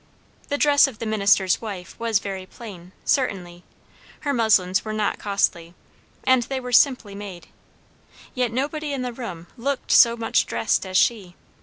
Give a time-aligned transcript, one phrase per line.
[0.49, 3.63] The dress of the minister's wife was very plain, certainly;
[4.21, 5.75] her muslins were not costly,
[6.23, 7.49] and they were simply made;
[8.33, 11.35] yet nobody in the room looked so much dressed as she.